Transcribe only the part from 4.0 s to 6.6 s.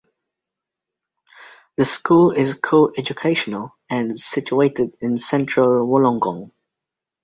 situated in central Wollongong.